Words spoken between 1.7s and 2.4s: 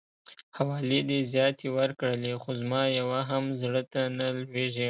ورکړلې